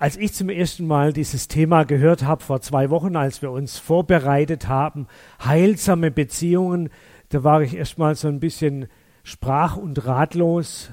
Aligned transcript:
Als 0.00 0.16
ich 0.16 0.32
zum 0.32 0.48
ersten 0.48 0.86
Mal 0.86 1.12
dieses 1.12 1.48
Thema 1.48 1.82
gehört 1.82 2.22
habe, 2.22 2.44
vor 2.44 2.60
zwei 2.60 2.88
Wochen, 2.88 3.16
als 3.16 3.42
wir 3.42 3.50
uns 3.50 3.78
vorbereitet 3.78 4.68
haben, 4.68 5.08
heilsame 5.44 6.12
Beziehungen, 6.12 6.90
da 7.30 7.42
war 7.42 7.62
ich 7.62 7.74
erstmal 7.74 8.14
so 8.14 8.28
ein 8.28 8.38
bisschen 8.38 8.86
sprach 9.24 9.76
und 9.76 10.06
ratlos. 10.06 10.90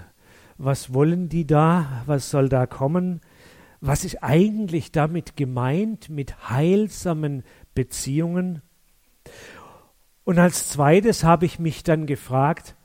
Was 0.57 0.91
wollen 0.91 1.29
die 1.29 1.45
da? 1.45 2.01
Was 2.07 2.31
soll 2.31 2.49
da 2.49 2.65
kommen? 2.65 3.21
Was 3.79 4.05
ist 4.05 4.23
eigentlich 4.23 4.91
damit 4.91 5.37
gemeint 5.37 6.09
mit 6.09 6.49
heilsamen 6.49 7.43
Beziehungen? 7.75 8.63
Und 10.23 10.39
als 10.39 10.69
zweites 10.69 11.23
habe 11.23 11.45
ich 11.45 11.59
mich 11.59 11.83
dann 11.83 12.07
gefragt, 12.07 12.75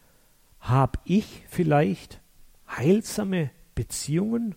habe 0.58 0.98
ich 1.04 1.44
vielleicht 1.48 2.20
heilsame 2.68 3.50
Beziehungen? 3.74 4.54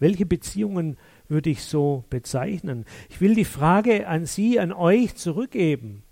Welche 0.00 0.26
Beziehungen 0.26 0.96
würde 1.28 1.50
ich 1.50 1.62
so 1.62 2.04
bezeichnen? 2.10 2.86
Ich 3.10 3.20
will 3.20 3.34
die 3.34 3.44
Frage 3.44 4.08
an 4.08 4.26
Sie, 4.26 4.58
an 4.58 4.72
euch 4.72 5.14
zurückgeben. 5.14 6.02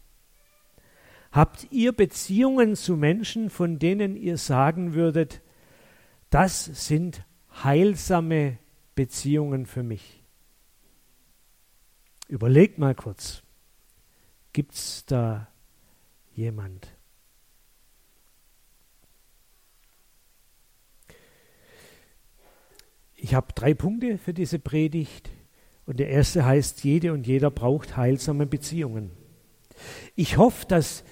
Habt 1.33 1.67
ihr 1.71 1.93
Beziehungen 1.93 2.77
zu 2.77 2.97
Menschen, 2.97 3.51
von 3.51 3.79
denen 3.79 4.15
ihr 4.15 4.37
sagen 4.37 4.95
würdet, 4.95 5.43
das 6.31 6.65
sind 6.65 7.25
heilsame 7.65 8.59
Beziehungen 8.95 9.65
für 9.65 9.83
mich? 9.83 10.23
Überlegt 12.29 12.79
mal 12.79 12.95
kurz, 12.95 13.43
gibt 14.53 14.75
es 14.75 15.07
da 15.07 15.49
jemand? 16.35 16.98
Ich 23.29 23.35
habe 23.35 23.49
drei 23.55 23.75
Punkte 23.75 24.17
für 24.17 24.33
diese 24.33 24.59
Predigt. 24.59 25.29
Und 25.85 26.01
der 26.01 26.09
erste 26.09 26.47
heißt, 26.47 26.83
jede 26.83 27.13
und 27.13 27.27
jeder 27.27 27.51
braucht 27.51 27.95
heilsame 27.95 28.47
Beziehungen. 28.47 29.11
Ich 30.17 30.39
hoffe, 30.39 30.65
dass 30.67 31.05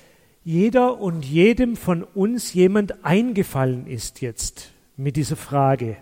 jeder 0.42 0.98
und 0.98 1.26
jedem 1.26 1.76
von 1.76 2.02
uns 2.02 2.54
jemand 2.54 3.04
eingefallen 3.04 3.86
ist 3.86 4.22
jetzt 4.22 4.72
mit 4.96 5.16
dieser 5.16 5.36
Frage. 5.36 5.98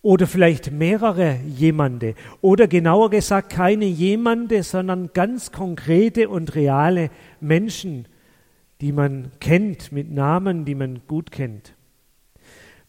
Oder 0.00 0.26
vielleicht 0.26 0.70
mehrere 0.70 1.40
jemande. 1.46 2.14
Oder 2.40 2.66
genauer 2.66 3.10
gesagt 3.10 3.52
keine 3.52 3.84
jemande, 3.84 4.62
sondern 4.62 5.12
ganz 5.12 5.52
konkrete 5.52 6.30
und 6.30 6.54
reale 6.54 7.10
Menschen, 7.38 8.08
die 8.80 8.92
man 8.92 9.30
kennt 9.40 9.92
mit 9.92 10.10
Namen, 10.10 10.64
die 10.64 10.74
man 10.74 11.02
gut 11.06 11.30
kennt. 11.30 11.74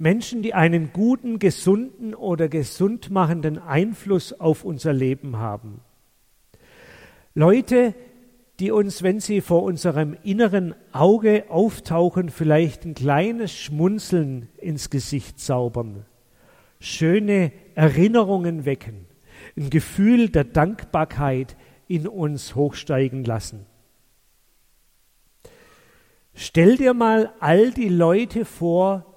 Menschen, 0.01 0.41
die 0.41 0.55
einen 0.55 0.93
guten, 0.93 1.37
gesunden 1.37 2.15
oder 2.15 2.49
gesundmachenden 2.49 3.59
Einfluss 3.59 4.33
auf 4.33 4.65
unser 4.65 4.93
Leben 4.93 5.37
haben. 5.37 5.81
Leute, 7.35 7.93
die 8.59 8.71
uns, 8.71 9.03
wenn 9.03 9.19
sie 9.19 9.41
vor 9.41 9.61
unserem 9.61 10.17
inneren 10.23 10.73
Auge 10.91 11.45
auftauchen, 11.49 12.29
vielleicht 12.29 12.83
ein 12.83 12.95
kleines 12.95 13.53
Schmunzeln 13.53 14.49
ins 14.57 14.89
Gesicht 14.89 15.39
zaubern, 15.39 16.07
schöne 16.79 17.51
Erinnerungen 17.75 18.65
wecken, 18.65 19.05
ein 19.55 19.69
Gefühl 19.69 20.29
der 20.29 20.45
Dankbarkeit 20.45 21.55
in 21.87 22.07
uns 22.07 22.55
hochsteigen 22.55 23.23
lassen. 23.23 23.67
Stell 26.33 26.77
dir 26.77 26.95
mal 26.95 27.31
all 27.39 27.69
die 27.69 27.89
Leute 27.89 28.45
vor, 28.45 29.10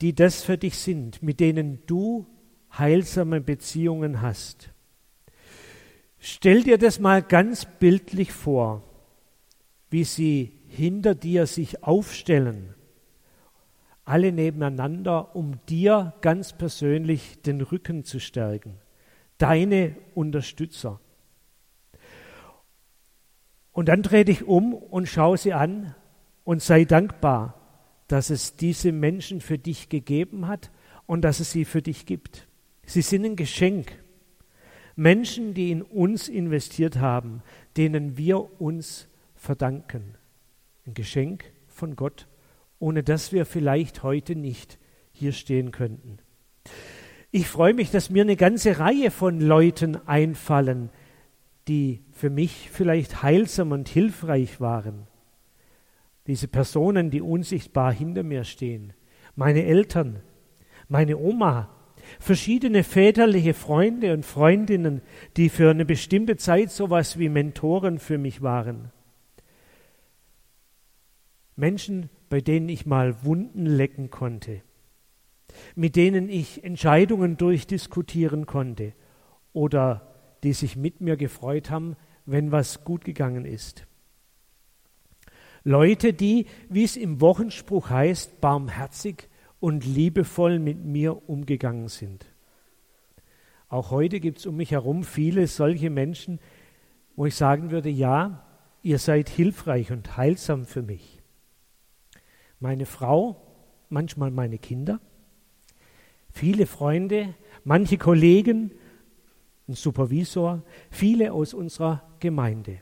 die 0.00 0.14
das 0.14 0.42
für 0.42 0.58
dich 0.58 0.76
sind, 0.78 1.22
mit 1.22 1.40
denen 1.40 1.82
du 1.86 2.26
heilsame 2.76 3.40
Beziehungen 3.40 4.22
hast. 4.22 4.70
Stell 6.18 6.62
dir 6.62 6.78
das 6.78 6.98
mal 7.00 7.22
ganz 7.22 7.64
bildlich 7.64 8.32
vor, 8.32 8.82
wie 9.90 10.04
sie 10.04 10.52
hinter 10.66 11.14
dir 11.14 11.46
sich 11.46 11.82
aufstellen, 11.82 12.74
alle 14.04 14.32
nebeneinander, 14.32 15.34
um 15.36 15.60
dir 15.68 16.14
ganz 16.20 16.52
persönlich 16.52 17.42
den 17.42 17.60
Rücken 17.60 18.04
zu 18.04 18.20
stärken, 18.20 18.78
deine 19.38 19.96
Unterstützer. 20.14 21.00
Und 23.72 23.88
dann 23.88 24.02
dreh 24.02 24.24
dich 24.24 24.44
um 24.44 24.74
und 24.74 25.06
schau 25.06 25.36
sie 25.36 25.52
an 25.52 25.94
und 26.44 26.62
sei 26.62 26.84
dankbar, 26.84 27.57
dass 28.08 28.30
es 28.30 28.56
diese 28.56 28.90
Menschen 28.90 29.40
für 29.40 29.58
dich 29.58 29.88
gegeben 29.88 30.48
hat 30.48 30.70
und 31.06 31.22
dass 31.22 31.40
es 31.40 31.52
sie 31.52 31.64
für 31.64 31.82
dich 31.82 32.06
gibt. 32.06 32.48
Sie 32.84 33.02
sind 33.02 33.24
ein 33.24 33.36
Geschenk. 33.36 33.92
Menschen, 34.96 35.54
die 35.54 35.70
in 35.70 35.82
uns 35.82 36.28
investiert 36.28 36.96
haben, 36.98 37.42
denen 37.76 38.16
wir 38.16 38.60
uns 38.60 39.08
verdanken. 39.36 40.16
Ein 40.86 40.94
Geschenk 40.94 41.44
von 41.68 41.94
Gott, 41.96 42.26
ohne 42.78 43.02
das 43.02 43.30
wir 43.30 43.46
vielleicht 43.46 44.02
heute 44.02 44.34
nicht 44.34 44.78
hier 45.12 45.32
stehen 45.32 45.70
könnten. 45.70 46.18
Ich 47.30 47.46
freue 47.46 47.74
mich, 47.74 47.90
dass 47.90 48.10
mir 48.10 48.22
eine 48.22 48.36
ganze 48.36 48.78
Reihe 48.78 49.10
von 49.10 49.40
Leuten 49.40 49.96
einfallen, 50.06 50.88
die 51.68 52.00
für 52.10 52.30
mich 52.30 52.70
vielleicht 52.72 53.22
heilsam 53.22 53.72
und 53.72 53.88
hilfreich 53.88 54.60
waren 54.60 55.07
diese 56.28 56.46
Personen, 56.46 57.10
die 57.10 57.22
unsichtbar 57.22 57.92
hinter 57.92 58.22
mir 58.22 58.44
stehen, 58.44 58.92
meine 59.34 59.64
Eltern, 59.64 60.20
meine 60.86 61.16
Oma, 61.16 61.70
verschiedene 62.20 62.84
väterliche 62.84 63.54
Freunde 63.54 64.12
und 64.12 64.24
Freundinnen, 64.24 65.02
die 65.36 65.48
für 65.48 65.70
eine 65.70 65.84
bestimmte 65.84 66.36
Zeit 66.36 66.70
sowas 66.70 67.18
wie 67.18 67.28
Mentoren 67.28 67.98
für 67.98 68.18
mich 68.18 68.42
waren. 68.42 68.92
Menschen, 71.56 72.10
bei 72.28 72.40
denen 72.40 72.68
ich 72.68 72.86
mal 72.86 73.24
Wunden 73.24 73.66
lecken 73.66 74.10
konnte, 74.10 74.62
mit 75.74 75.96
denen 75.96 76.28
ich 76.28 76.62
Entscheidungen 76.62 77.36
durchdiskutieren 77.36 78.46
konnte 78.46 78.92
oder 79.52 80.14
die 80.44 80.52
sich 80.52 80.76
mit 80.76 81.00
mir 81.00 81.16
gefreut 81.16 81.70
haben, 81.70 81.96
wenn 82.26 82.52
was 82.52 82.84
gut 82.84 83.04
gegangen 83.04 83.44
ist. 83.44 83.87
Leute, 85.64 86.12
die, 86.12 86.46
wie 86.68 86.84
es 86.84 86.96
im 86.96 87.20
Wochenspruch 87.20 87.90
heißt, 87.90 88.40
barmherzig 88.40 89.28
und 89.60 89.84
liebevoll 89.84 90.58
mit 90.58 90.84
mir 90.84 91.28
umgegangen 91.28 91.88
sind. 91.88 92.26
Auch 93.68 93.90
heute 93.90 94.20
gibt 94.20 94.38
es 94.38 94.46
um 94.46 94.56
mich 94.56 94.70
herum 94.70 95.04
viele 95.04 95.46
solche 95.46 95.90
Menschen, 95.90 96.38
wo 97.16 97.26
ich 97.26 97.34
sagen 97.34 97.70
würde, 97.70 97.90
ja, 97.90 98.46
ihr 98.82 98.98
seid 98.98 99.28
hilfreich 99.28 99.90
und 99.90 100.16
heilsam 100.16 100.64
für 100.64 100.82
mich. 100.82 101.20
Meine 102.60 102.86
Frau, 102.86 103.36
manchmal 103.88 104.30
meine 104.30 104.58
Kinder, 104.58 105.00
viele 106.30 106.66
Freunde, 106.66 107.34
manche 107.64 107.98
Kollegen, 107.98 108.70
ein 109.68 109.74
Supervisor, 109.74 110.62
viele 110.90 111.32
aus 111.32 111.52
unserer 111.52 112.08
Gemeinde 112.20 112.80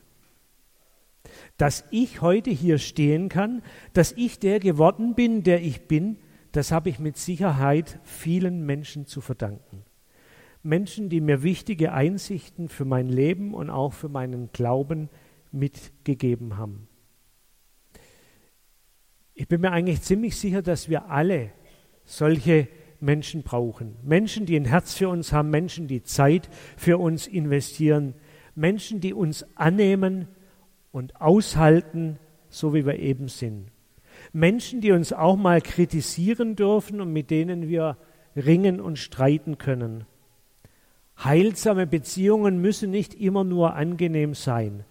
dass 1.57 1.85
ich 1.91 2.21
heute 2.21 2.49
hier 2.49 2.77
stehen 2.77 3.29
kann, 3.29 3.61
dass 3.93 4.11
ich 4.13 4.39
der 4.39 4.59
geworden 4.59 5.15
bin, 5.15 5.43
der 5.43 5.61
ich 5.61 5.87
bin, 5.87 6.17
das 6.51 6.71
habe 6.71 6.89
ich 6.89 6.99
mit 6.99 7.17
Sicherheit 7.17 7.99
vielen 8.03 8.65
Menschen 8.65 9.05
zu 9.05 9.21
verdanken. 9.21 9.83
Menschen, 10.63 11.09
die 11.09 11.21
mir 11.21 11.43
wichtige 11.43 11.93
Einsichten 11.93 12.67
für 12.67 12.85
mein 12.85 13.09
Leben 13.09 13.53
und 13.53 13.69
auch 13.69 13.93
für 13.93 14.09
meinen 14.09 14.51
Glauben 14.51 15.09
mitgegeben 15.51 16.57
haben. 16.57 16.87
Ich 19.33 19.47
bin 19.47 19.61
mir 19.61 19.71
eigentlich 19.71 20.01
ziemlich 20.01 20.35
sicher, 20.35 20.61
dass 20.61 20.89
wir 20.89 21.09
alle 21.09 21.51
solche 22.05 22.67
Menschen 22.99 23.43
brauchen. 23.43 23.95
Menschen, 24.03 24.45
die 24.45 24.55
ein 24.55 24.65
Herz 24.65 24.95
für 24.95 25.09
uns 25.09 25.31
haben, 25.31 25.49
Menschen, 25.49 25.87
die 25.87 26.03
Zeit 26.03 26.49
für 26.75 26.97
uns 26.97 27.27
investieren, 27.27 28.15
Menschen, 28.55 28.99
die 28.99 29.13
uns 29.13 29.45
annehmen, 29.55 30.27
und 30.97 31.21
aushalten, 31.21 32.17
so 32.49 32.73
wie 32.73 32.85
wir 32.85 32.97
eben 32.97 33.27
sind. 33.27 33.67
Menschen, 34.33 34.81
die 34.81 34.91
uns 34.91 35.13
auch 35.13 35.35
mal 35.35 35.61
kritisieren 35.61 36.55
dürfen 36.55 37.01
und 37.01 37.13
mit 37.13 37.29
denen 37.29 37.69
wir 37.69 37.97
ringen 38.35 38.81
und 38.81 38.97
streiten 38.97 39.57
können. 39.57 40.05
Heilsame 41.23 41.87
Beziehungen 41.87 42.61
müssen 42.61 42.91
nicht 42.91 43.13
immer 43.13 43.43
nur 43.43 43.75
angenehm 43.75 44.33
sein. 44.33 44.83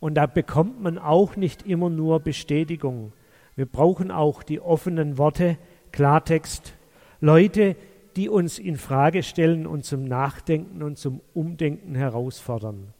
Und 0.00 0.14
da 0.14 0.26
bekommt 0.26 0.82
man 0.82 0.98
auch 0.98 1.36
nicht 1.36 1.66
immer 1.66 1.90
nur 1.90 2.20
Bestätigung. 2.20 3.12
Wir 3.56 3.66
brauchen 3.66 4.10
auch 4.10 4.42
die 4.42 4.60
offenen 4.60 5.18
Worte, 5.18 5.56
Klartext, 5.92 6.74
Leute, 7.20 7.76
die 8.16 8.28
uns 8.28 8.58
in 8.58 8.76
Frage 8.76 9.22
stellen 9.22 9.66
und 9.66 9.84
zum 9.84 10.04
Nachdenken 10.04 10.82
und 10.82 10.98
zum 10.98 11.20
Umdenken 11.32 11.94
herausfordern. 11.94 12.93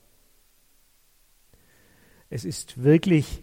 Es 2.31 2.45
ist 2.45 2.83
wirklich 2.83 3.43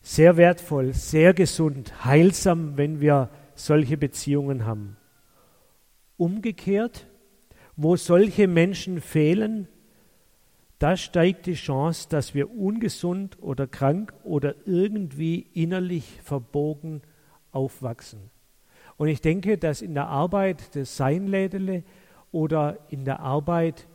sehr 0.00 0.36
wertvoll, 0.36 0.92
sehr 0.94 1.34
gesund, 1.34 2.04
heilsam, 2.04 2.76
wenn 2.76 3.00
wir 3.00 3.30
solche 3.54 3.96
Beziehungen 3.96 4.64
haben. 4.64 4.96
Umgekehrt 6.16 7.06
wo 7.82 7.96
solche 7.96 8.46
Menschen 8.46 9.00
fehlen, 9.00 9.66
da 10.78 10.98
steigt 10.98 11.46
die 11.46 11.54
Chance, 11.54 12.10
dass 12.10 12.34
wir 12.34 12.50
ungesund 12.50 13.38
oder 13.40 13.66
krank 13.66 14.12
oder 14.22 14.54
irgendwie 14.66 15.46
innerlich 15.54 16.20
verbogen 16.22 17.00
aufwachsen. 17.52 18.30
Und 18.98 19.08
ich 19.08 19.22
denke, 19.22 19.56
dass 19.56 19.80
in 19.80 19.94
der 19.94 20.08
Arbeit 20.08 20.74
des 20.74 20.98
Seinlädele 20.98 21.82
oder 22.32 22.78
in 22.90 23.06
der 23.06 23.20
Arbeit 23.20 23.88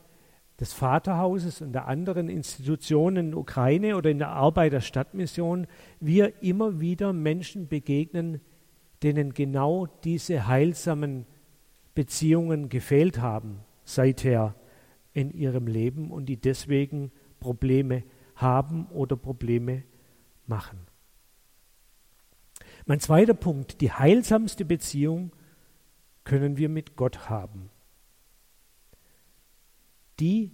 des 0.60 0.74
Vaterhauses 0.74 1.62
und 1.62 1.74
der 1.74 1.88
anderen 1.88 2.30
Institutionen 2.30 3.18
in 3.18 3.32
der 3.32 3.40
Ukraine 3.40 3.98
oder 3.98 4.10
in 4.10 4.20
der 4.20 4.30
Arbeit 4.30 4.74
der 4.74 4.82
Stadtmission 4.82 5.68
wir 6.00 6.42
immer 6.42 6.80
wieder 6.80 7.12
Menschen 7.12 7.68
begegnen, 7.68 8.40
denen 9.04 9.34
genau 9.34 9.86
diese 10.04 10.48
heilsamen 10.48 11.26
Beziehungen 11.94 12.70
gefehlt 12.70 13.20
haben 13.20 13.60
seither 13.84 14.56
in 15.14 15.32
ihrem 15.32 15.68
Leben 15.68 16.12
und 16.12 16.26
die 16.28 16.38
deswegen 16.38 17.12
Probleme 17.40 18.04
haben 18.36 18.88
oder 18.88 19.16
Probleme 19.16 19.84
machen. 20.48 20.80
Mein 22.86 23.00
zweiter 23.00 23.34
Punkt, 23.34 23.82
die 23.82 23.92
heilsamste 23.92 24.64
Beziehung 24.64 25.32
können 26.24 26.58
wir 26.58 26.70
mit 26.70 26.96
Gott 26.96 27.30
haben 27.30 27.70
die 30.20 30.52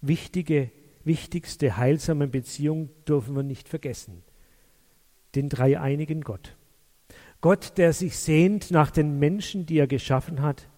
wichtige, 0.00 0.70
wichtigste 1.04 1.76
heilsame 1.76 2.28
Beziehung 2.28 2.90
dürfen 3.06 3.34
wir 3.34 3.42
nicht 3.42 3.68
vergessen. 3.68 4.22
Den 5.34 5.48
dreieinigen 5.48 6.22
Gott. 6.22 6.56
Gott, 7.40 7.78
der 7.78 7.92
sich 7.92 8.18
sehnt 8.18 8.70
nach 8.70 8.90
den 8.90 9.18
Menschen, 9.18 9.66
die 9.66 9.78
er 9.78 9.86
geschaffen 9.86 10.42
hat, 10.42 10.68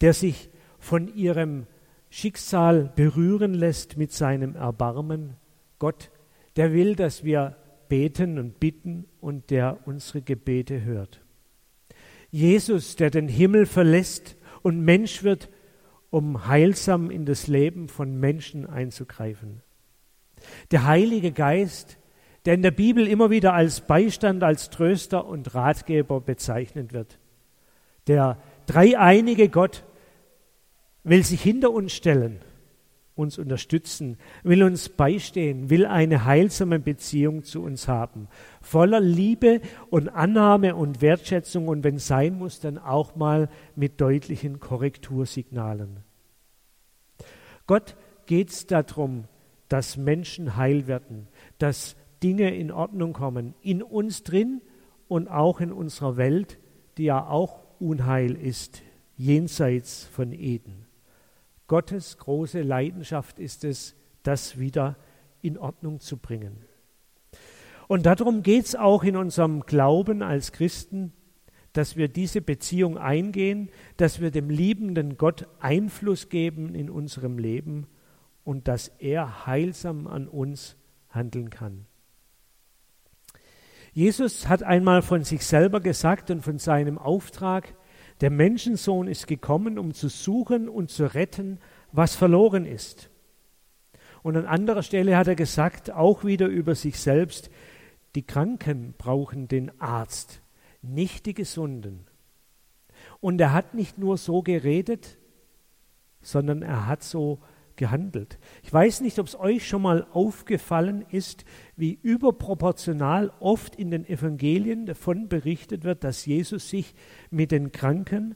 der 0.00 0.12
sich 0.14 0.50
von 0.78 1.12
ihrem 1.14 1.66
Schicksal 2.10 2.92
berühren 2.94 3.54
lässt 3.54 3.96
mit 3.96 4.12
seinem 4.12 4.54
Erbarmen. 4.54 5.34
Gott, 5.78 6.10
der 6.56 6.72
will, 6.72 6.94
dass 6.94 7.24
wir 7.24 7.56
beten 7.88 8.38
und 8.38 8.60
bitten 8.60 9.06
und 9.20 9.50
der 9.50 9.78
unsere 9.86 10.22
Gebete 10.22 10.82
hört. 10.82 11.20
Jesus, 12.30 12.96
der 12.96 13.10
den 13.10 13.28
Himmel 13.28 13.66
verlässt 13.66 14.36
und 14.62 14.80
Mensch 14.84 15.22
wird, 15.22 15.48
um 16.12 16.46
heilsam 16.46 17.10
in 17.10 17.24
das 17.24 17.46
Leben 17.46 17.88
von 17.88 18.20
Menschen 18.20 18.68
einzugreifen. 18.68 19.62
Der 20.70 20.84
Heilige 20.84 21.32
Geist, 21.32 21.96
der 22.44 22.52
in 22.52 22.60
der 22.60 22.70
Bibel 22.70 23.06
immer 23.08 23.30
wieder 23.30 23.54
als 23.54 23.80
Beistand, 23.80 24.42
als 24.42 24.68
Tröster 24.68 25.24
und 25.24 25.54
Ratgeber 25.54 26.20
bezeichnet 26.20 26.92
wird. 26.92 27.18
Der 28.08 28.36
dreieinige 28.66 29.48
Gott 29.48 29.84
will 31.02 31.24
sich 31.24 31.40
hinter 31.40 31.70
uns 31.70 31.94
stellen, 31.94 32.40
uns 33.14 33.38
unterstützen, 33.38 34.16
will 34.42 34.62
uns 34.62 34.88
beistehen, 34.88 35.70
will 35.70 35.86
eine 35.86 36.24
heilsame 36.24 36.78
Beziehung 36.78 37.44
zu 37.44 37.62
uns 37.62 37.88
haben, 37.88 38.28
voller 38.60 39.00
Liebe 39.00 39.60
und 39.90 40.08
Annahme 40.08 40.74
und 40.74 41.02
Wertschätzung 41.02 41.68
und 41.68 41.84
wenn 41.84 41.98
sein 41.98 42.38
muss, 42.38 42.60
dann 42.60 42.78
auch 42.78 43.16
mal 43.16 43.48
mit 43.76 44.00
deutlichen 44.00 44.60
Korrektursignalen. 44.60 46.00
Gott 47.66 47.96
geht 48.26 48.50
es 48.50 48.66
darum, 48.66 49.24
dass 49.68 49.96
Menschen 49.96 50.56
heil 50.56 50.86
werden, 50.86 51.28
dass 51.58 51.96
Dinge 52.22 52.54
in 52.54 52.70
Ordnung 52.70 53.12
kommen, 53.12 53.54
in 53.62 53.82
uns 53.82 54.22
drin 54.22 54.60
und 55.08 55.28
auch 55.28 55.60
in 55.60 55.72
unserer 55.72 56.16
Welt, 56.16 56.58
die 56.96 57.04
ja 57.04 57.26
auch 57.26 57.60
Unheil 57.78 58.34
ist, 58.34 58.82
jenseits 59.16 60.04
von 60.04 60.32
Eden. 60.32 60.81
Gottes 61.72 62.18
große 62.18 62.60
Leidenschaft 62.60 63.38
ist 63.38 63.64
es, 63.64 63.94
das 64.24 64.58
wieder 64.58 64.94
in 65.40 65.56
Ordnung 65.56 66.00
zu 66.00 66.18
bringen. 66.18 66.66
Und 67.88 68.04
darum 68.04 68.42
geht 68.42 68.66
es 68.66 68.76
auch 68.76 69.04
in 69.04 69.16
unserem 69.16 69.62
Glauben 69.62 70.20
als 70.20 70.52
Christen, 70.52 71.14
dass 71.72 71.96
wir 71.96 72.08
diese 72.08 72.42
Beziehung 72.42 72.98
eingehen, 72.98 73.70
dass 73.96 74.20
wir 74.20 74.30
dem 74.30 74.50
liebenden 74.50 75.16
Gott 75.16 75.48
Einfluss 75.60 76.28
geben 76.28 76.74
in 76.74 76.90
unserem 76.90 77.38
Leben 77.38 77.86
und 78.44 78.68
dass 78.68 78.88
er 78.98 79.46
heilsam 79.46 80.06
an 80.06 80.28
uns 80.28 80.76
handeln 81.08 81.48
kann. 81.48 81.86
Jesus 83.94 84.46
hat 84.46 84.62
einmal 84.62 85.00
von 85.00 85.24
sich 85.24 85.46
selber 85.46 85.80
gesagt 85.80 86.30
und 86.30 86.42
von 86.42 86.58
seinem 86.58 86.98
Auftrag, 86.98 87.74
der 88.20 88.30
Menschensohn 88.30 89.08
ist 89.08 89.26
gekommen, 89.26 89.78
um 89.78 89.94
zu 89.94 90.08
suchen 90.08 90.68
und 90.68 90.90
zu 90.90 91.14
retten, 91.14 91.58
was 91.92 92.14
verloren 92.14 92.66
ist. 92.66 93.10
Und 94.22 94.36
an 94.36 94.46
anderer 94.46 94.82
Stelle 94.82 95.16
hat 95.16 95.26
er 95.26 95.34
gesagt, 95.34 95.90
auch 95.90 96.24
wieder 96.24 96.46
über 96.46 96.74
sich 96.74 97.00
selbst, 97.00 97.50
die 98.14 98.22
Kranken 98.22 98.94
brauchen 98.96 99.48
den 99.48 99.80
Arzt, 99.80 100.42
nicht 100.82 101.26
die 101.26 101.34
Gesunden. 101.34 102.06
Und 103.20 103.40
er 103.40 103.52
hat 103.52 103.74
nicht 103.74 103.98
nur 103.98 104.16
so 104.18 104.42
geredet, 104.42 105.18
sondern 106.20 106.62
er 106.62 106.86
hat 106.86 107.02
so 107.02 107.40
gehandelt. 107.76 108.38
Ich 108.62 108.72
weiß 108.72 109.00
nicht, 109.00 109.18
ob 109.18 109.26
es 109.26 109.38
euch 109.38 109.66
schon 109.66 109.82
mal 109.82 110.06
aufgefallen 110.12 111.04
ist, 111.10 111.44
wie 111.76 111.98
überproportional 112.02 113.32
oft 113.40 113.76
in 113.76 113.90
den 113.90 114.06
Evangelien 114.06 114.86
davon 114.86 115.28
berichtet 115.28 115.84
wird, 115.84 116.04
dass 116.04 116.26
Jesus 116.26 116.68
sich 116.68 116.94
mit 117.30 117.50
den 117.50 117.72
Kranken, 117.72 118.34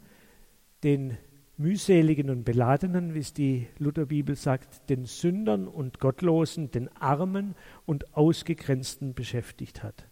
den 0.82 1.16
mühseligen 1.58 2.30
und 2.30 2.44
beladenen, 2.44 3.14
wie 3.14 3.20
es 3.20 3.32
die 3.32 3.66
Lutherbibel 3.78 4.36
sagt, 4.36 4.90
den 4.90 5.06
Sündern 5.06 5.66
und 5.68 6.00
Gottlosen, 6.00 6.70
den 6.70 6.88
Armen 6.96 7.54
und 7.86 8.14
Ausgegrenzten 8.14 9.14
beschäftigt 9.14 9.82
hat. 9.82 10.06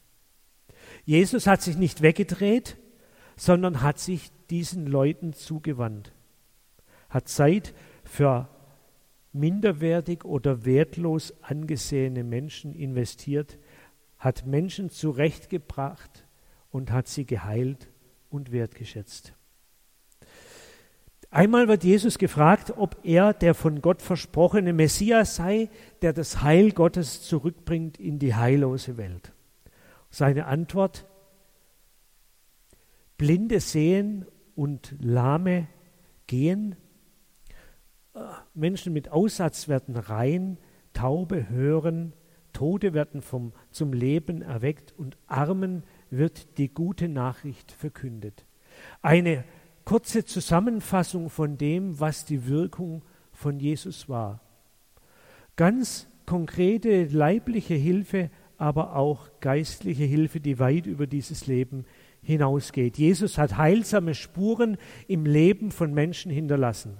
Jesus 1.05 1.47
hat 1.47 1.63
sich 1.63 1.77
nicht 1.77 2.03
weggedreht, 2.03 2.77
sondern 3.37 3.83
hat 3.83 3.99
sich 3.99 4.31
diesen 4.51 4.87
Leuten 4.87 5.33
zugewandt, 5.33 6.13
hat 7.09 7.29
Zeit 7.29 7.75
für 8.05 8.49
minderwertig 9.35 10.25
oder 10.25 10.65
wertlos 10.65 11.35
angesehene 11.43 12.25
Menschen 12.25 12.75
investiert, 12.75 13.59
hat 14.17 14.47
Menschen 14.47 14.91
zurechtgebracht 14.91 16.27
und 16.71 16.91
hat 16.91 17.09
sie 17.09 17.27
geheilt 17.27 17.91
und 18.31 18.53
wertgeschätzt. 18.53 19.35
Einmal 21.31 21.67
wird 21.67 21.83
Jesus 21.83 22.19
gefragt, 22.19 22.73
ob 22.77 22.97
er 23.03 23.33
der 23.33 23.55
von 23.55 23.83
Gott 23.83 24.03
versprochene 24.03 24.73
Messias 24.73 25.35
sei, 25.35 25.69
der 26.01 26.13
das 26.13 26.43
Heil 26.43 26.71
Gottes 26.71 27.23
zurückbringt 27.23 27.99
in 27.99 28.21
die 28.21 28.37
heillose 28.37 28.97
Welt. 28.97 29.33
Seine 30.11 30.47
Antwort, 30.47 31.07
Blinde 33.19 33.59
sehen 33.59 34.27
und 34.55 34.95
Lahme 35.01 35.67
gehen, 36.29 36.77
Menschen 38.55 38.93
mit 38.93 39.11
Aussatz 39.11 39.69
werden 39.69 39.97
rein, 39.97 40.59
Taube 40.93 41.49
hören, 41.49 42.13
Tode 42.53 42.95
werden 42.95 43.21
vom, 43.21 43.53
zum 43.71 43.93
Leben 43.93 44.43
erweckt 44.43 44.95
und 44.97 45.17
Armen 45.27 45.83
wird 46.11 46.59
die 46.59 46.69
gute 46.69 47.09
Nachricht 47.09 47.73
verkündet. 47.73 48.47
Eine 49.03 49.45
kurze 49.85 50.25
Zusammenfassung 50.25 51.31
von 51.31 51.59
dem, 51.59 51.99
was 51.99 52.25
die 52.25 52.47
Wirkung 52.47 53.03
von 53.33 53.59
Jesus 53.59 54.09
war. 54.09 54.41
Ganz 55.57 56.07
konkrete 56.27 57.05
leibliche 57.07 57.75
Hilfe 57.75 58.31
aber 58.57 58.97
auch 58.97 59.29
geistliche 59.41 60.05
Hilfe, 60.05 60.41
die 60.41 60.59
weit 60.59 60.87
über 60.87 61.07
dieses 61.07 61.47
Leben 61.47 61.85
hinausgeht. 62.23 62.97
Jesus 62.97 63.37
hat 63.37 63.57
heilsame 63.57 64.15
Spuren 64.15 64.79
im 65.09 65.27
Leben 65.27 65.71
von 65.71 65.93
Menschen 65.93 66.31
hinterlassen. 66.31 66.97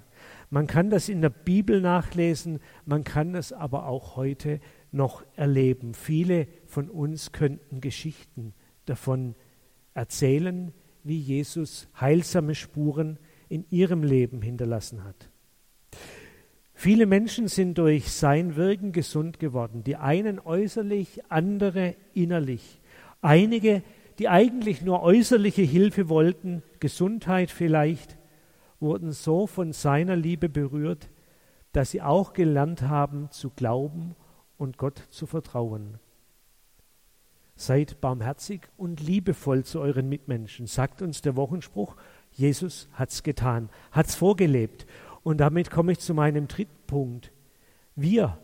Man 0.55 0.67
kann 0.67 0.89
das 0.89 1.09
in 1.09 1.19
der 1.19 1.31
Bibel 1.31 1.81
nachlesen, 1.81 2.61
man 2.85 3.03
kann 3.03 3.33
das 3.33 3.51
aber 3.51 3.87
auch 3.87 4.15
heute 4.15 4.61
noch 4.93 5.21
erleben. 5.35 5.93
Viele 5.93 6.47
von 6.65 6.89
uns 6.89 7.33
könnten 7.33 7.81
Geschichten 7.81 8.53
davon 8.85 9.35
erzählen, 9.95 10.71
wie 11.03 11.19
Jesus 11.19 11.89
heilsame 11.99 12.55
Spuren 12.55 13.19
in 13.49 13.65
ihrem 13.69 14.01
Leben 14.01 14.41
hinterlassen 14.41 15.03
hat. 15.03 15.29
Viele 16.73 17.05
Menschen 17.05 17.49
sind 17.49 17.77
durch 17.77 18.09
sein 18.13 18.55
Wirken 18.55 18.93
gesund 18.93 19.39
geworden, 19.39 19.83
die 19.83 19.97
einen 19.97 20.39
äußerlich, 20.39 21.19
andere 21.27 21.95
innerlich. 22.13 22.79
Einige, 23.21 23.83
die 24.19 24.29
eigentlich 24.29 24.81
nur 24.83 25.03
äußerliche 25.03 25.63
Hilfe 25.63 26.07
wollten, 26.07 26.63
Gesundheit 26.79 27.51
vielleicht, 27.51 28.17
wurden 28.79 29.11
so 29.11 29.47
von 29.47 29.73
seiner 29.73 30.15
Liebe 30.15 30.49
berührt, 30.49 31.09
dass 31.71 31.91
sie 31.91 32.01
auch 32.01 32.33
gelernt 32.33 32.83
haben 32.83 33.29
zu 33.31 33.49
glauben 33.49 34.15
und 34.57 34.77
Gott 34.77 34.97
zu 35.09 35.25
vertrauen. 35.25 35.99
Seid 37.55 38.01
barmherzig 38.01 38.67
und 38.77 39.01
liebevoll 39.01 39.63
zu 39.63 39.79
euren 39.79 40.09
Mitmenschen, 40.09 40.67
sagt 40.67 41.01
uns 41.01 41.21
der 41.21 41.35
Wochenspruch. 41.35 41.95
Jesus 42.31 42.89
hat's 42.93 43.23
getan, 43.23 43.69
hat's 43.91 44.15
vorgelebt. 44.15 44.85
Und 45.23 45.37
damit 45.37 45.71
komme 45.71 45.93
ich 45.93 45.99
zu 45.99 46.13
meinem 46.13 46.47
dritten 46.47 46.85
Punkt. 46.85 47.31
Wir 47.95 48.37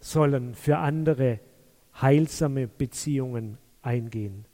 sollen 0.00 0.54
für 0.54 0.78
andere 0.78 1.40
heilsame 2.00 2.68
Beziehungen 2.68 3.58
eingehen. 3.82 4.46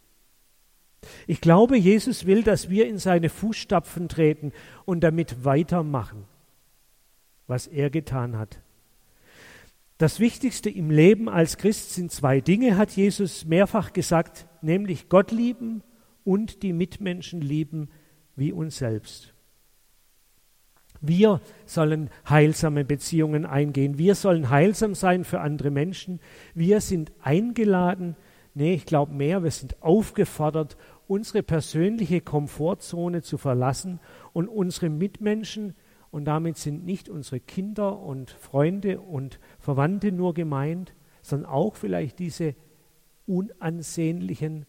Ich 1.27 1.41
glaube, 1.41 1.77
Jesus 1.77 2.27
will, 2.27 2.43
dass 2.43 2.71
wir 2.71 2.87
in 2.87 2.99
seine 2.99 3.29
Fußstapfen 3.29 4.09
treten 4.09 4.53
und 4.85 5.01
damit 5.01 5.45
weitermachen, 5.45 6.25
was 7.47 7.67
er 7.67 7.91
getan 7.91 8.39
hat. 8.39 8.61
Das 9.99 10.21
Wichtigste 10.21 10.71
im 10.71 10.91
Leben 10.91 11.29
als 11.29 11.57
Christ 11.57 11.95
sind 11.95 12.13
zwei 12.13 12.41
Dinge, 12.41 12.77
hat 12.77 12.93
Jesus 12.93 13.45
mehrfach 13.45 13.93
gesagt, 13.93 14.47
nämlich 14.63 15.09
Gott 15.09 15.33
lieben 15.33 15.83
und 16.25 16.63
die 16.63 16.73
Mitmenschen 16.73 17.41
lieben 17.41 17.89
wie 18.37 18.53
uns 18.53 18.79
selbst. 18.79 19.35
Wir 21.01 21.41
sollen 21.65 22.11
heilsame 22.29 22.85
Beziehungen 22.85 23.47
eingehen. 23.47 23.99
Wir 23.99 24.15
sollen 24.15 24.51
heilsam 24.51 24.95
sein 24.95 25.25
für 25.25 25.41
andere 25.41 25.71
Menschen. 25.71 26.21
Wir 26.55 26.81
sind 26.81 27.13
eingeladen, 27.21 28.17
nee, 28.55 28.75
ich 28.75 28.87
glaube 28.87 29.15
mehr, 29.15 29.43
wir 29.45 29.51
sind 29.51 29.81
aufgefordert, 29.83 30.77
unsere 31.09 31.43
persönliche 31.43 32.21
Komfortzone 32.21 33.23
zu 33.23 33.39
verlassen 33.39 33.99
und 34.33 34.47
unsere 34.47 34.91
Mitmenschen, 34.91 35.75
und 36.11 36.25
damit 36.25 36.57
sind 36.57 36.87
nicht 36.87 37.11
unsere 37.11 37.39
Kinder 37.39 37.99
und 37.99 38.31
Freunde 38.31 39.01
und 39.01 39.41
Verwandte 39.59 40.11
nur 40.11 40.33
gemeint, 40.33 40.95
sondern 41.21 41.51
auch 41.51 41.77
vielleicht 41.77 42.19
diese 42.19 42.55
unansehnlichen 43.27 44.65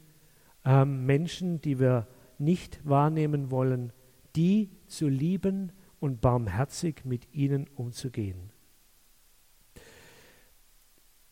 äh, 0.66 0.84
Menschen, 0.84 1.62
die 1.62 1.80
wir 1.80 2.08
nicht 2.40 2.82
wahrnehmen 2.84 3.52
wollen, 3.52 3.94
die 4.36 4.70
zu 4.88 5.08
lieben 5.08 5.72
und 6.02 6.20
barmherzig 6.20 7.06
mit 7.06 7.34
ihnen 7.34 7.68
umzugehen. 7.74 8.52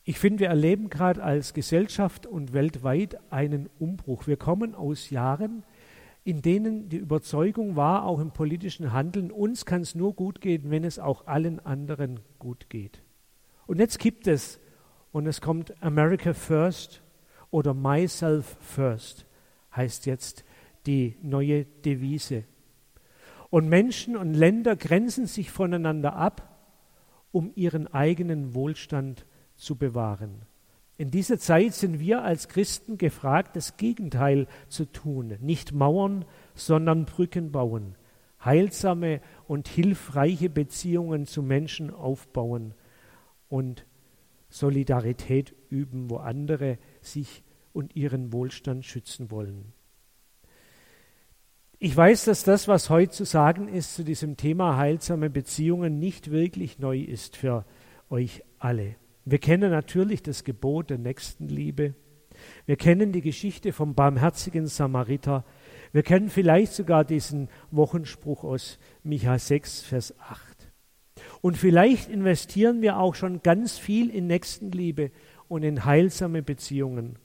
Ich 0.10 0.20
finde, 0.20 0.40
wir 0.40 0.48
erleben 0.48 0.90
gerade 0.90 1.22
als 1.22 1.54
Gesellschaft 1.54 2.26
und 2.26 2.54
weltweit 2.54 3.20
einen 3.30 3.68
Umbruch. 3.78 4.26
Wir 4.26 4.38
kommen 4.38 4.74
aus 4.74 5.10
Jahren, 5.10 5.66
in 6.24 6.42
denen 6.42 6.88
die 6.88 6.96
Überzeugung 6.96 7.76
war, 7.76 8.06
auch 8.06 8.22
im 8.22 8.32
politischen 8.32 8.94
Handeln, 8.94 9.32
uns 9.32 9.66
kann 9.66 9.82
es 9.82 9.96
nur 9.96 10.14
gut 10.14 10.40
gehen, 10.40 10.72
wenn 10.72 10.86
es 10.86 10.98
auch 10.98 11.28
allen 11.28 11.60
anderen 11.60 12.22
gut 12.40 12.70
geht. 12.70 13.04
Und 13.66 13.80
jetzt 13.80 14.00
gibt 14.00 14.28
es, 14.28 14.62
und 15.12 15.28
es 15.28 15.42
kommt 15.42 15.74
America 15.84 16.34
First 16.34 17.04
oder 17.52 17.74
Myself 17.74 18.56
First, 18.62 19.26
heißt 19.76 20.06
jetzt 20.06 20.46
die 20.86 21.18
neue 21.22 21.66
Devise. 21.66 22.46
Und 23.50 23.68
Menschen 23.68 24.16
und 24.16 24.36
Länder 24.36 24.78
grenzen 24.78 25.26
sich 25.26 25.52
voneinander 25.52 26.16
ab, 26.16 26.58
um 27.34 27.52
ihren 27.56 27.88
eigenen 27.88 28.56
Wohlstand 28.56 29.20
zu 29.20 29.37
bewahren. 29.76 30.44
In 30.98 31.12
dieser 31.12 31.38
Zeit 31.38 31.74
sind 31.74 32.00
wir 32.00 32.24
als 32.24 32.48
Christen 32.48 32.98
gefragt, 32.98 33.56
das 33.56 33.78
Gegenteil 33.78 34.48
zu 34.68 34.86
tun. 34.86 35.38
Nicht 35.42 35.72
Mauern, 35.72 36.26
sondern 36.56 37.06
Brücken 37.06 37.52
bauen. 37.52 37.96
Heilsame 38.44 39.22
und 39.48 39.68
hilfreiche 39.68 40.50
Beziehungen 40.50 41.26
zu 41.26 41.44
Menschen 41.44 41.92
aufbauen 41.92 42.74
und 43.50 43.86
Solidarität 44.50 45.54
üben, 45.70 46.10
wo 46.10 46.18
andere 46.18 46.78
sich 47.02 47.44
und 47.74 47.96
ihren 47.96 48.34
Wohlstand 48.34 48.86
schützen 48.86 49.30
wollen. 49.30 49.74
Ich 51.80 51.96
weiß, 51.96 52.26
dass 52.26 52.44
das, 52.44 52.68
was 52.68 52.90
heute 52.90 53.12
zu 53.12 53.24
sagen 53.24 53.68
ist 53.68 53.94
zu 53.94 54.04
diesem 54.04 54.36
Thema 54.36 54.78
heilsame 54.78 55.30
Beziehungen, 55.30 56.00
nicht 56.00 56.32
wirklich 56.32 56.80
neu 56.80 57.00
ist 57.00 57.38
für 57.38 57.66
euch 58.10 58.44
alle. 58.58 58.96
Wir 59.30 59.40
kennen 59.40 59.72
natürlich 59.72 60.24
das 60.24 60.46
Gebot 60.46 60.90
der 60.90 61.00
Nächstenliebe. 61.00 61.96
Wir 62.66 62.78
kennen 62.78 63.12
die 63.12 63.20
Geschichte 63.20 63.74
vom 63.74 63.94
barmherzigen 63.94 64.68
Samariter. 64.68 65.44
Wir 65.92 66.02
kennen 66.02 66.30
vielleicht 66.30 66.72
sogar 66.72 67.04
diesen 67.04 67.50
Wochenspruch 67.70 68.46
aus 68.46 68.80
Micha 69.04 69.38
6, 69.38 69.82
Vers 69.82 70.18
8. 70.18 70.72
Und 71.42 71.58
vielleicht 71.58 72.10
investieren 72.10 72.82
wir 72.82 73.00
auch 73.00 73.16
schon 73.16 73.44
ganz 73.44 73.78
viel 73.78 74.10
in 74.10 74.28
Nächstenliebe 74.28 75.12
und 75.50 75.64
in 75.64 75.84
heilsame 75.84 76.42
Beziehungen. 76.42 77.20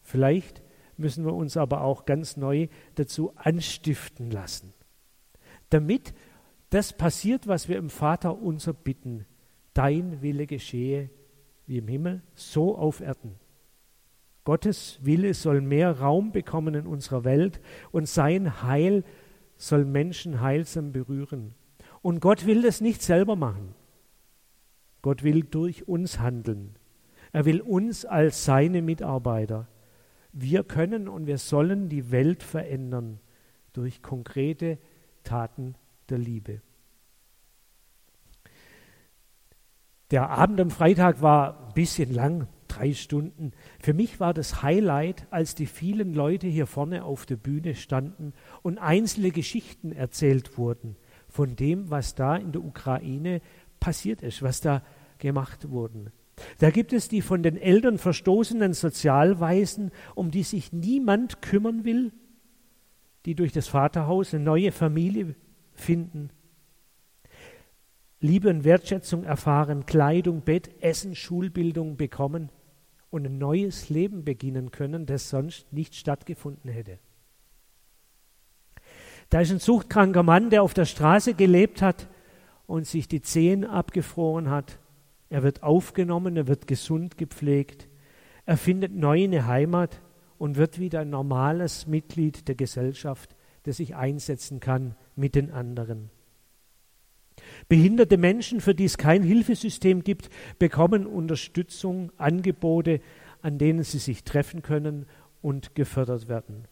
Vielleicht 0.00 0.62
müssen 0.96 1.26
wir 1.26 1.34
uns 1.34 1.58
aber 1.58 1.82
auch 1.82 2.06
ganz 2.06 2.38
neu 2.38 2.68
dazu 2.94 3.36
anstiften 3.36 4.30
lassen, 4.30 4.72
damit 5.68 6.14
das 6.70 6.94
passiert, 6.94 7.48
was 7.48 7.68
wir 7.68 7.76
im 7.76 7.90
Vater 7.90 8.40
unser 8.40 8.72
bitten. 8.72 9.26
Dein 9.74 10.22
Wille 10.22 10.46
geschehe 10.46 11.10
wie 11.66 11.78
im 11.78 11.88
Himmel, 11.88 12.22
so 12.34 12.76
auf 12.76 13.00
Erden. 13.00 13.36
Gottes 14.44 14.98
Wille 15.02 15.34
soll 15.34 15.60
mehr 15.60 16.00
Raum 16.00 16.32
bekommen 16.32 16.74
in 16.74 16.86
unserer 16.86 17.24
Welt 17.24 17.60
und 17.92 18.08
sein 18.08 18.62
Heil 18.62 19.04
soll 19.56 19.84
Menschen 19.84 20.40
heilsam 20.40 20.92
berühren. 20.92 21.54
Und 22.02 22.20
Gott 22.20 22.46
will 22.46 22.62
das 22.62 22.80
nicht 22.80 23.02
selber 23.02 23.36
machen. 23.36 23.74
Gott 25.02 25.22
will 25.22 25.42
durch 25.42 25.86
uns 25.86 26.18
handeln. 26.18 26.76
Er 27.32 27.44
will 27.44 27.60
uns 27.60 28.04
als 28.04 28.44
seine 28.44 28.82
Mitarbeiter 28.82 29.68
wir 30.32 30.64
können 30.64 31.08
und 31.08 31.26
wir 31.26 31.38
sollen 31.38 31.88
die 31.88 32.10
Welt 32.10 32.42
verändern 32.42 33.20
durch 33.72 34.02
konkrete 34.02 34.78
Taten 35.24 35.74
der 36.08 36.18
Liebe. 36.18 36.62
Der 40.10 40.30
Abend 40.30 40.60
am 40.60 40.70
Freitag 40.70 41.22
war 41.22 41.68
ein 41.68 41.74
bisschen 41.74 42.12
lang, 42.12 42.48
drei 42.66 42.94
Stunden. 42.94 43.52
Für 43.80 43.94
mich 43.94 44.18
war 44.18 44.34
das 44.34 44.62
Highlight, 44.62 45.26
als 45.30 45.54
die 45.54 45.66
vielen 45.66 46.14
Leute 46.14 46.48
hier 46.48 46.66
vorne 46.66 47.04
auf 47.04 47.26
der 47.26 47.36
Bühne 47.36 47.76
standen 47.76 48.32
und 48.62 48.78
einzelne 48.78 49.30
Geschichten 49.30 49.92
erzählt 49.92 50.58
wurden 50.58 50.96
von 51.28 51.54
dem, 51.54 51.90
was 51.90 52.16
da 52.16 52.34
in 52.36 52.50
der 52.50 52.64
Ukraine 52.64 53.40
passiert 53.78 54.22
ist, 54.22 54.42
was 54.42 54.60
da 54.60 54.82
gemacht 55.18 55.70
wurde. 55.70 56.12
Da 56.58 56.70
gibt 56.70 56.92
es 56.92 57.08
die 57.08 57.22
von 57.22 57.42
den 57.42 57.56
Eltern 57.56 57.98
verstoßenen 57.98 58.72
Sozialweisen, 58.72 59.92
um 60.14 60.30
die 60.30 60.42
sich 60.42 60.72
niemand 60.72 61.42
kümmern 61.42 61.84
will, 61.84 62.12
die 63.26 63.34
durch 63.34 63.52
das 63.52 63.68
Vaterhaus 63.68 64.34
eine 64.34 64.42
neue 64.42 64.72
Familie 64.72 65.36
finden, 65.72 66.30
Liebe 68.20 68.50
und 68.50 68.64
Wertschätzung 68.64 69.24
erfahren, 69.24 69.86
Kleidung, 69.86 70.42
Bett, 70.42 70.70
Essen, 70.82 71.14
Schulbildung 71.14 71.96
bekommen 71.96 72.50
und 73.10 73.26
ein 73.26 73.38
neues 73.38 73.88
Leben 73.88 74.24
beginnen 74.24 74.70
können, 74.70 75.06
das 75.06 75.30
sonst 75.30 75.72
nicht 75.72 75.94
stattgefunden 75.94 76.70
hätte. 76.70 76.98
Da 79.30 79.40
ist 79.40 79.52
ein 79.52 79.58
suchtkranker 79.58 80.22
Mann, 80.22 80.50
der 80.50 80.62
auf 80.62 80.74
der 80.74 80.84
Straße 80.84 81.34
gelebt 81.34 81.82
hat 81.82 82.08
und 82.66 82.86
sich 82.86 83.08
die 83.08 83.22
Zehen 83.22 83.64
abgefroren 83.64 84.50
hat 84.50 84.78
er 85.30 85.44
wird 85.44 85.62
aufgenommen, 85.62 86.36
er 86.36 86.48
wird 86.48 86.66
gesund 86.66 87.16
gepflegt, 87.16 87.88
er 88.46 88.56
findet 88.56 88.92
neu 88.92 89.22
eine 89.22 89.46
Heimat 89.46 90.02
und 90.38 90.56
wird 90.56 90.80
wieder 90.80 91.00
ein 91.00 91.10
normales 91.10 91.86
Mitglied 91.86 92.48
der 92.48 92.56
Gesellschaft, 92.56 93.36
der 93.64 93.72
sich 93.72 93.94
einsetzen 93.94 94.58
kann 94.58 94.96
mit 95.14 95.36
den 95.36 95.52
anderen. 95.52 96.10
Behinderte 97.68 98.16
Menschen, 98.16 98.60
für 98.60 98.74
die 98.74 98.84
es 98.84 98.98
kein 98.98 99.22
Hilfesystem 99.22 100.04
gibt, 100.04 100.30
bekommen 100.58 101.06
Unterstützung, 101.06 102.12
Angebote, 102.16 103.00
an 103.42 103.58
denen 103.58 103.82
sie 103.84 103.98
sich 103.98 104.24
treffen 104.24 104.62
können 104.62 105.06
und 105.42 105.74
gefördert 105.74 106.28
werden. 106.28 106.66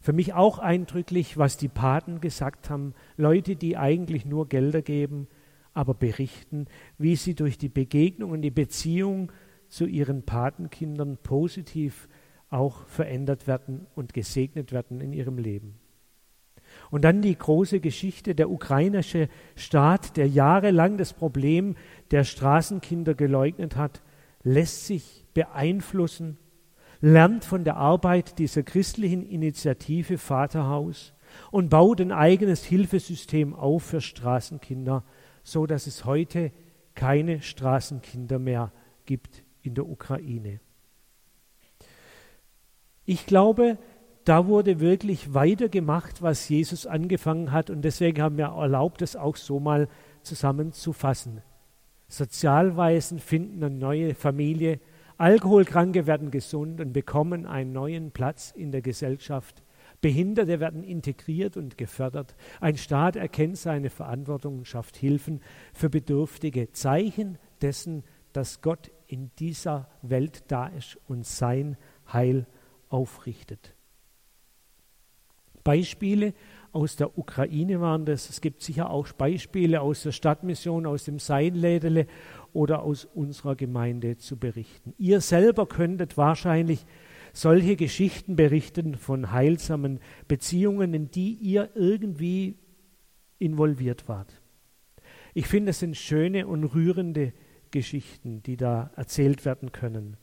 Für 0.00 0.14
mich 0.14 0.32
auch 0.32 0.58
eindrücklich, 0.58 1.36
was 1.36 1.58
die 1.58 1.68
Paten 1.68 2.20
gesagt 2.20 2.70
haben, 2.70 2.94
Leute, 3.16 3.54
die 3.54 3.76
eigentlich 3.76 4.24
nur 4.24 4.48
Gelder 4.48 4.80
geben, 4.80 5.28
aber 5.74 5.94
berichten, 5.94 6.66
wie 6.96 7.16
sie 7.16 7.34
durch 7.34 7.58
die 7.58 7.68
Begegnung 7.68 8.30
und 8.30 8.42
die 8.42 8.50
Beziehung 8.50 9.30
zu 9.68 9.86
ihren 9.86 10.22
Patenkindern 10.24 11.18
positiv 11.22 12.08
auch 12.48 12.86
verändert 12.86 13.46
werden 13.46 13.86
und 13.94 14.14
gesegnet 14.14 14.72
werden 14.72 15.00
in 15.00 15.12
ihrem 15.12 15.38
Leben. 15.38 15.79
Und 16.90 17.02
dann 17.02 17.22
die 17.22 17.36
große 17.36 17.80
Geschichte, 17.80 18.34
der 18.34 18.50
ukrainische 18.50 19.28
Staat, 19.56 20.16
der 20.16 20.28
jahrelang 20.28 20.98
das 20.98 21.12
Problem 21.12 21.76
der 22.10 22.24
Straßenkinder 22.24 23.14
geleugnet 23.14 23.76
hat, 23.76 24.02
lässt 24.42 24.86
sich 24.86 25.26
beeinflussen, 25.34 26.38
lernt 27.00 27.44
von 27.44 27.64
der 27.64 27.76
Arbeit 27.76 28.38
dieser 28.38 28.62
christlichen 28.62 29.24
Initiative 29.24 30.18
Vaterhaus 30.18 31.12
und 31.50 31.70
baut 31.70 32.00
ein 32.00 32.12
eigenes 32.12 32.64
Hilfesystem 32.64 33.54
auf 33.54 33.84
für 33.84 34.00
Straßenkinder 34.00 35.04
so 35.42 35.66
dass 35.66 35.86
es 35.86 36.04
heute 36.04 36.52
keine 36.94 37.42
Straßenkinder 37.42 38.38
mehr 38.38 38.72
gibt 39.06 39.42
in 39.62 39.74
der 39.74 39.86
Ukraine. 39.88 40.60
Ich 43.04 43.26
glaube, 43.26 43.78
da 44.30 44.46
wurde 44.46 44.78
wirklich 44.78 45.34
weitergemacht, 45.34 46.22
was 46.22 46.48
Jesus 46.48 46.86
angefangen 46.86 47.50
hat. 47.50 47.68
Und 47.68 47.82
deswegen 47.82 48.22
haben 48.22 48.38
wir 48.38 48.44
erlaubt, 48.44 49.02
es 49.02 49.16
auch 49.16 49.34
so 49.34 49.58
mal 49.58 49.88
zusammenzufassen. 50.22 51.42
Sozialweisen 52.06 53.18
finden 53.18 53.64
eine 53.64 53.74
neue 53.74 54.14
Familie, 54.14 54.78
Alkoholkranke 55.18 56.06
werden 56.06 56.30
gesund 56.30 56.80
und 56.80 56.92
bekommen 56.92 57.44
einen 57.44 57.72
neuen 57.72 58.12
Platz 58.12 58.52
in 58.56 58.70
der 58.70 58.82
Gesellschaft. 58.82 59.64
Behinderte 60.00 60.60
werden 60.60 60.84
integriert 60.84 61.56
und 61.56 61.76
gefördert. 61.76 62.36
Ein 62.60 62.76
Staat 62.76 63.16
erkennt 63.16 63.58
seine 63.58 63.90
Verantwortung 63.90 64.58
und 64.58 64.68
schafft 64.68 64.96
Hilfen 64.96 65.40
für 65.74 65.90
Bedürftige. 65.90 66.70
Zeichen 66.70 67.36
dessen, 67.62 68.04
dass 68.32 68.62
Gott 68.62 68.92
in 69.08 69.32
dieser 69.40 69.88
Welt 70.02 70.44
da 70.46 70.68
ist 70.68 71.00
und 71.08 71.26
sein 71.26 71.76
Heil 72.12 72.46
aufrichtet. 72.90 73.74
Beispiele 75.70 76.34
aus 76.72 76.96
der 76.96 77.16
Ukraine 77.16 77.80
waren 77.80 78.04
das. 78.04 78.28
Es 78.28 78.40
gibt 78.40 78.60
sicher 78.60 78.90
auch 78.90 79.06
Beispiele 79.12 79.80
aus 79.80 80.02
der 80.02 80.10
Stadtmission, 80.10 80.84
aus 80.84 81.04
dem 81.04 81.20
Seinlädele 81.20 82.08
oder 82.52 82.82
aus 82.82 83.04
unserer 83.04 83.54
Gemeinde 83.54 84.16
zu 84.16 84.36
berichten. 84.36 84.94
Ihr 84.98 85.20
selber 85.20 85.66
könntet 85.66 86.16
wahrscheinlich 86.16 86.84
solche 87.32 87.76
Geschichten 87.76 88.34
berichten 88.34 88.96
von 88.96 89.30
heilsamen 89.30 90.00
Beziehungen, 90.26 90.92
in 90.92 91.08
die 91.12 91.34
ihr 91.34 91.70
irgendwie 91.76 92.56
involviert 93.38 94.08
wart. 94.08 94.42
Ich 95.34 95.46
finde, 95.46 95.70
es 95.70 95.78
sind 95.78 95.96
schöne 95.96 96.48
und 96.48 96.64
rührende 96.64 97.32
Geschichten, 97.70 98.42
die 98.42 98.56
da 98.56 98.90
erzählt 98.96 99.44
werden 99.44 99.70
können, 99.70 100.16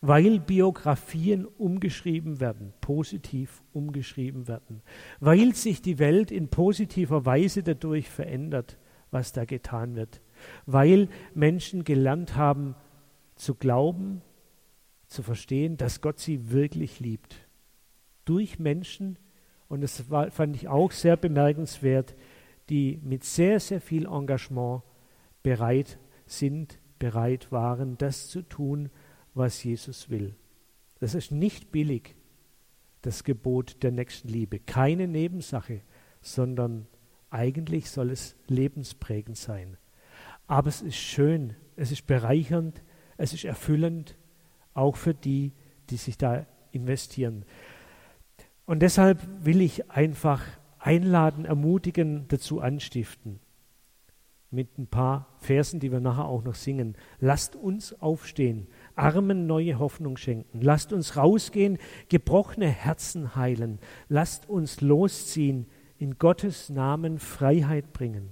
weil 0.00 0.40
Biografien 0.40 1.44
umgeschrieben 1.44 2.40
werden, 2.40 2.72
positiv 2.80 3.62
umgeschrieben 3.72 4.48
werden, 4.48 4.82
weil 5.20 5.54
sich 5.54 5.82
die 5.82 5.98
Welt 5.98 6.30
in 6.30 6.48
positiver 6.48 7.24
Weise 7.26 7.62
dadurch 7.62 8.08
verändert, 8.08 8.78
was 9.10 9.32
da 9.32 9.44
getan 9.44 9.96
wird, 9.96 10.20
weil 10.66 11.08
Menschen 11.34 11.84
gelernt 11.84 12.36
haben 12.36 12.74
zu 13.36 13.54
glauben, 13.54 14.22
zu 15.06 15.22
verstehen, 15.22 15.76
dass 15.76 16.00
Gott 16.00 16.20
sie 16.20 16.50
wirklich 16.50 17.00
liebt. 17.00 17.34
Durch 18.24 18.58
Menschen, 18.58 19.18
und 19.68 19.80
das 19.80 20.10
war, 20.10 20.30
fand 20.30 20.54
ich 20.56 20.68
auch 20.68 20.92
sehr 20.92 21.16
bemerkenswert, 21.16 22.14
die 22.68 23.00
mit 23.02 23.24
sehr, 23.24 23.58
sehr 23.58 23.80
viel 23.80 24.06
Engagement 24.06 24.82
bereit 25.42 25.98
sind, 26.26 26.78
bereit 26.98 27.50
waren, 27.50 27.98
das 27.98 28.28
zu 28.28 28.42
tun, 28.42 28.90
was 29.40 29.64
Jesus 29.64 30.08
will. 30.10 30.36
Das 31.00 31.14
ist 31.14 31.32
nicht 31.32 31.72
billig, 31.72 32.14
das 33.02 33.24
Gebot 33.24 33.82
der 33.82 33.90
Nächstenliebe. 33.90 34.60
Keine 34.60 35.08
Nebensache, 35.08 35.80
sondern 36.20 36.86
eigentlich 37.30 37.90
soll 37.90 38.10
es 38.10 38.36
lebensprägend 38.46 39.36
sein. 39.36 39.76
Aber 40.46 40.68
es 40.68 40.82
ist 40.82 40.96
schön, 40.96 41.54
es 41.76 41.90
ist 41.90 42.06
bereichernd, 42.06 42.82
es 43.16 43.32
ist 43.32 43.44
erfüllend, 43.44 44.16
auch 44.74 44.96
für 44.96 45.14
die, 45.14 45.52
die 45.88 45.96
sich 45.96 46.18
da 46.18 46.46
investieren. 46.72 47.44
Und 48.66 48.80
deshalb 48.80 49.20
will 49.44 49.60
ich 49.60 49.90
einfach 49.90 50.44
einladen, 50.78 51.44
ermutigen, 51.44 52.26
dazu 52.28 52.60
anstiften. 52.60 53.40
Mit 54.50 54.78
ein 54.78 54.86
paar 54.86 55.28
Versen, 55.38 55.80
die 55.80 55.92
wir 55.92 56.00
nachher 56.00 56.24
auch 56.26 56.42
noch 56.42 56.54
singen. 56.54 56.96
Lasst 57.20 57.54
uns 57.54 58.00
aufstehen, 58.00 58.66
Armen 59.00 59.46
neue 59.46 59.78
Hoffnung 59.78 60.18
schenken. 60.18 60.60
Lasst 60.60 60.92
uns 60.92 61.16
rausgehen, 61.16 61.78
gebrochene 62.10 62.68
Herzen 62.68 63.34
heilen. 63.34 63.78
Lasst 64.08 64.48
uns 64.48 64.82
losziehen, 64.82 65.66
in 65.96 66.18
Gottes 66.18 66.68
Namen 66.68 67.18
Freiheit 67.18 67.92
bringen. 67.92 68.30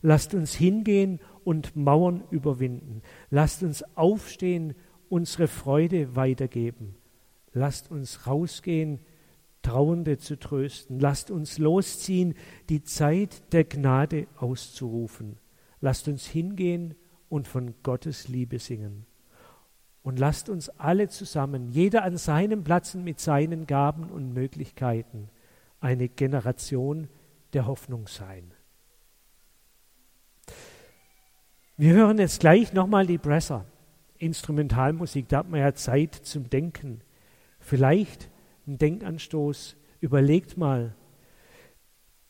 Lasst 0.00 0.34
uns 0.34 0.54
hingehen 0.54 1.20
und 1.44 1.76
Mauern 1.76 2.24
überwinden. 2.30 3.02
Lasst 3.30 3.62
uns 3.62 3.84
aufstehen 3.94 4.74
unsere 5.08 5.46
Freude 5.46 6.16
weitergeben. 6.16 6.96
Lasst 7.52 7.90
uns 7.90 8.26
rausgehen, 8.26 9.00
Trauernde 9.60 10.16
zu 10.18 10.38
trösten. 10.38 11.00
Lasst 11.00 11.30
uns 11.30 11.58
losziehen, 11.58 12.34
die 12.68 12.82
Zeit 12.82 13.52
der 13.52 13.64
Gnade 13.64 14.26
auszurufen. 14.36 15.38
Lasst 15.80 16.08
uns 16.08 16.26
hingehen 16.26 16.94
und 17.28 17.46
von 17.46 17.74
Gottes 17.82 18.28
Liebe 18.28 18.58
singen. 18.58 19.06
Und 20.02 20.18
lasst 20.18 20.48
uns 20.48 20.68
alle 20.68 21.08
zusammen, 21.08 21.68
jeder 21.68 22.02
an 22.02 22.16
seinem 22.16 22.64
Platz 22.64 22.94
mit 22.94 23.20
seinen 23.20 23.66
Gaben 23.66 24.10
und 24.10 24.32
Möglichkeiten, 24.32 25.28
eine 25.80 26.08
Generation 26.08 27.08
der 27.52 27.66
Hoffnung 27.66 28.08
sein. 28.08 28.52
Wir 31.76 31.94
hören 31.94 32.18
jetzt 32.18 32.40
gleich 32.40 32.72
nochmal 32.72 33.06
die 33.06 33.18
Bresser. 33.18 33.64
Instrumentalmusik, 34.18 35.28
da 35.28 35.38
hat 35.38 35.50
man 35.50 35.60
ja 35.60 35.74
Zeit 35.74 36.14
zum 36.14 36.48
Denken. 36.50 37.00
Vielleicht 37.58 38.30
ein 38.66 38.78
Denkanstoß. 38.78 39.76
Überlegt 40.00 40.56
mal, 40.56 40.94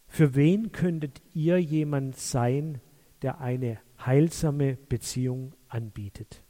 für 0.07 0.35
wen 0.35 0.73
könntet 0.73 1.23
ihr 1.33 1.59
jemand 1.59 2.17
sein, 2.17 2.81
der 3.23 3.41
eine 3.41 3.79
heilsame 4.05 4.77
Beziehung 4.77 5.55
anbietet? 5.69 6.43